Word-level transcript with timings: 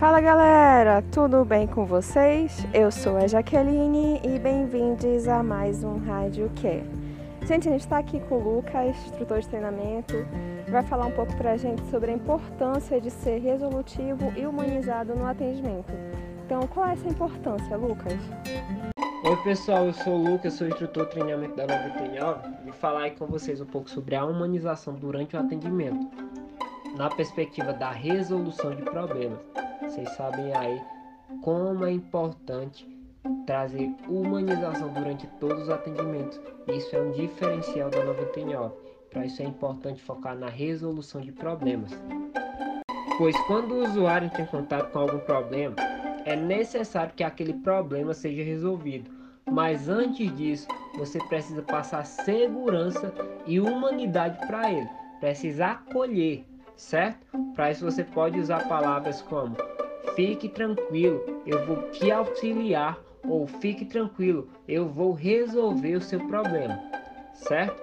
Fala 0.00 0.18
galera, 0.18 1.04
tudo 1.12 1.44
bem 1.44 1.66
com 1.66 1.84
vocês? 1.84 2.66
Eu 2.72 2.90
sou 2.90 3.18
a 3.18 3.26
Jaqueline 3.26 4.18
e 4.24 4.38
bem-vindos 4.38 5.28
a 5.28 5.42
mais 5.42 5.84
um 5.84 5.98
Rádio 5.98 6.50
Que. 6.56 6.82
Gente, 7.46 7.68
a 7.68 7.72
gente 7.72 7.82
está 7.82 7.98
aqui 7.98 8.18
com 8.20 8.36
o 8.36 8.56
Lucas, 8.56 8.96
instrutor 9.04 9.40
de 9.40 9.48
treinamento, 9.48 10.14
vai 10.70 10.82
falar 10.82 11.04
um 11.04 11.10
pouco 11.10 11.36
para 11.36 11.52
a 11.52 11.56
gente 11.58 11.84
sobre 11.90 12.12
a 12.12 12.14
importância 12.14 12.98
de 12.98 13.10
ser 13.10 13.40
resolutivo 13.40 14.32
e 14.38 14.46
humanizado 14.46 15.14
no 15.14 15.26
atendimento. 15.26 15.92
Então, 16.46 16.66
qual 16.68 16.86
é 16.86 16.92
essa 16.94 17.06
importância, 17.06 17.76
Lucas? 17.76 18.18
Oi 19.22 19.36
pessoal, 19.44 19.84
eu 19.84 19.92
sou 19.92 20.14
o 20.14 20.30
Lucas, 20.30 20.54
sou 20.54 20.66
instrutor 20.66 21.04
de 21.04 21.10
treinamento 21.10 21.56
da 21.56 21.66
99 21.66 22.48
e 22.66 22.72
falar 22.72 23.02
aí 23.02 23.10
com 23.10 23.26
vocês 23.26 23.60
um 23.60 23.66
pouco 23.66 23.90
sobre 23.90 24.16
a 24.16 24.24
humanização 24.24 24.94
durante 24.94 25.36
o 25.36 25.38
atendimento, 25.38 26.08
na 26.96 27.10
perspectiva 27.10 27.74
da 27.74 27.90
resolução 27.90 28.74
de 28.74 28.80
problemas. 28.80 29.59
Vocês 29.90 30.08
sabem 30.10 30.54
aí 30.54 30.80
como 31.42 31.84
é 31.84 31.90
importante 31.90 32.86
trazer 33.44 33.92
humanização 34.08 34.92
durante 34.92 35.26
todos 35.40 35.64
os 35.64 35.68
atendimentos. 35.68 36.40
Isso 36.68 36.94
é 36.94 37.02
um 37.02 37.10
diferencial 37.10 37.90
da 37.90 38.04
99. 38.04 38.72
Para 39.10 39.26
isso 39.26 39.42
é 39.42 39.46
importante 39.46 40.00
focar 40.00 40.36
na 40.36 40.48
resolução 40.48 41.20
de 41.20 41.32
problemas. 41.32 41.90
Pois 43.18 43.36
quando 43.48 43.72
o 43.72 43.84
usuário 43.84 44.30
tem 44.30 44.46
contato 44.46 44.92
com 44.92 45.00
algum 45.00 45.18
problema, 45.18 45.74
é 46.24 46.36
necessário 46.36 47.12
que 47.12 47.24
aquele 47.24 47.54
problema 47.54 48.14
seja 48.14 48.44
resolvido. 48.44 49.10
Mas 49.50 49.88
antes 49.88 50.32
disso, 50.36 50.68
você 50.96 51.18
precisa 51.24 51.62
passar 51.62 52.06
segurança 52.06 53.12
e 53.44 53.58
humanidade 53.58 54.38
para 54.46 54.72
ele. 54.72 54.88
Precisa 55.18 55.66
acolher, 55.66 56.44
certo? 56.76 57.26
Para 57.56 57.72
isso 57.72 57.84
você 57.84 58.04
pode 58.04 58.38
usar 58.38 58.68
palavras 58.68 59.20
como 59.22 59.56
fique 60.14 60.48
tranquilo, 60.48 61.42
eu 61.46 61.64
vou 61.66 61.82
te 61.90 62.10
auxiliar 62.10 62.98
ou 63.28 63.46
fique 63.46 63.84
tranquilo, 63.84 64.48
eu 64.66 64.88
vou 64.88 65.12
resolver 65.12 65.96
o 65.96 66.00
seu 66.00 66.20
problema, 66.26 66.78
certo? 67.34 67.82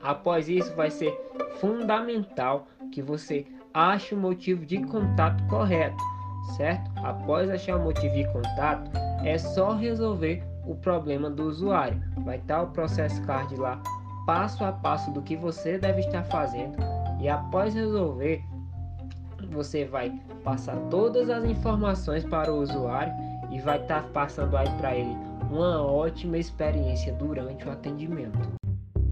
Após 0.00 0.48
isso, 0.48 0.74
vai 0.74 0.90
ser 0.90 1.12
fundamental 1.60 2.66
que 2.92 3.02
você 3.02 3.44
ache 3.74 4.14
o 4.14 4.18
motivo 4.18 4.64
de 4.64 4.78
contato 4.84 5.44
correto 5.48 6.18
certo? 6.56 6.90
Após 6.96 7.50
achar 7.50 7.76
o 7.76 7.84
motivo 7.84 8.14
de 8.14 8.26
contato, 8.32 8.90
é 9.24 9.36
só 9.36 9.74
resolver 9.74 10.42
o 10.66 10.74
problema 10.74 11.30
do 11.30 11.44
usuário. 11.44 12.02
Vai 12.24 12.38
estar 12.38 12.62
o 12.62 12.68
processo 12.68 13.20
card 13.22 13.54
lá, 13.56 13.80
passo 14.26 14.64
a 14.64 14.72
passo 14.72 15.10
do 15.12 15.22
que 15.22 15.36
você 15.36 15.78
deve 15.78 16.00
estar 16.00 16.22
fazendo 16.24 16.76
e 17.20 17.28
após 17.28 17.74
resolver, 17.74 18.42
você 19.46 19.84
vai 19.84 20.12
passar 20.44 20.76
todas 20.90 21.30
as 21.30 21.44
informações 21.44 22.24
para 22.24 22.52
o 22.52 22.60
usuário 22.60 23.12
e 23.50 23.60
vai 23.60 23.80
estar 23.80 24.02
passando 24.12 24.56
aí 24.56 24.68
para 24.78 24.94
ele 24.94 25.16
uma 25.50 25.82
ótima 25.82 26.36
experiência 26.36 27.12
durante 27.14 27.66
o 27.66 27.70
atendimento. 27.70 28.38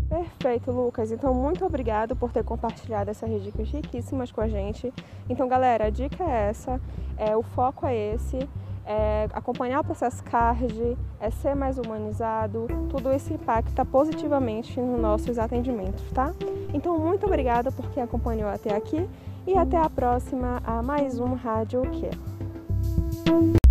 Perfeito, 0.08 0.70
Lucas. 0.70 1.10
Então, 1.10 1.34
muito 1.34 1.64
obrigado 1.64 2.14
por 2.14 2.30
ter 2.30 2.44
compartilhado 2.44 3.10
essas 3.10 3.42
dicas 3.42 3.68
riquíssimas 3.68 4.30
com 4.30 4.40
a 4.40 4.48
gente. 4.48 4.92
Então, 5.28 5.48
galera, 5.48 5.86
a 5.86 5.90
dica 5.90 6.22
é 6.22 6.48
essa, 6.48 6.80
é, 7.16 7.36
o 7.36 7.42
foco 7.42 7.86
é 7.86 8.14
esse, 8.14 8.38
é 8.86 9.28
acompanhar 9.32 9.80
o 9.80 9.84
processo 9.84 10.22
CARD, 10.22 10.96
é 11.20 11.30
ser 11.30 11.56
mais 11.56 11.76
humanizado, 11.76 12.68
tudo 12.88 13.12
isso 13.12 13.32
impacta 13.32 13.84
positivamente 13.84 14.80
nos 14.80 15.00
nossos 15.00 15.38
atendimentos, 15.38 16.04
tá? 16.12 16.32
Então, 16.72 16.96
muito 16.98 17.26
obrigada 17.26 17.72
por 17.72 17.90
quem 17.90 18.02
acompanhou 18.02 18.48
até 18.48 18.74
aqui 18.76 19.08
e 19.46 19.56
até 19.56 19.76
a 19.76 19.88
próxima 19.88 20.60
a 20.64 20.82
mais 20.82 21.18
um 21.18 21.34
Rádio 21.34 21.82
Que. 21.90 23.65